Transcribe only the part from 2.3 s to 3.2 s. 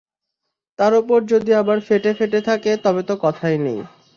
থাকে, তবে তো